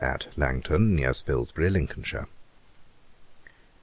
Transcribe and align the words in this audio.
AT 0.03 0.29
LANGTON, 0.35 0.95
NEAR 0.95 1.13
SPILSBY, 1.13 1.69
LINCOLNSHIRE. 1.69 2.25